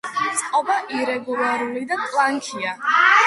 [0.37, 2.73] წყობა ირეგულარული და ტლანქია.